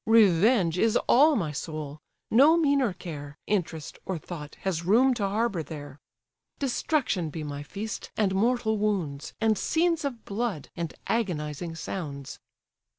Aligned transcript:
Revenge 0.07 0.79
is 0.79 0.97
all 1.07 1.35
my 1.35 1.51
soul! 1.51 1.99
no 2.31 2.57
meaner 2.57 2.91
care, 2.91 3.37
Interest, 3.45 3.99
or 4.03 4.17
thought, 4.17 4.55
has 4.61 4.83
room 4.83 5.13
to 5.13 5.27
harbour 5.27 5.61
there; 5.61 5.99
Destruction 6.57 7.29
be 7.29 7.43
my 7.43 7.61
feast, 7.61 8.09
and 8.17 8.33
mortal 8.33 8.79
wounds, 8.79 9.35
And 9.39 9.55
scenes 9.59 10.03
of 10.03 10.25
blood, 10.25 10.69
and 10.75 10.91
agonizing 11.05 11.75
sounds." 11.75 12.39